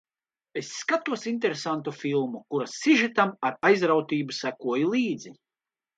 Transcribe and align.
Es 0.61 0.69
skatos 0.77 1.25
interesantu 1.31 1.93
filmu, 1.99 2.41
kuras 2.55 2.79
sižetam 2.85 3.35
ar 3.51 3.61
aizrautību 3.71 4.37
sekoju 4.39 4.93
līdzi. 4.95 5.35